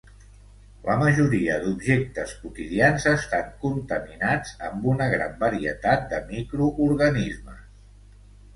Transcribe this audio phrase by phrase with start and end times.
[0.85, 7.65] La majoria d'objectes quotidians estan contaminats amb una gran varietat de microorganismes.